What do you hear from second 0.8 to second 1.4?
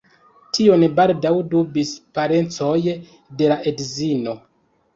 baldaŭ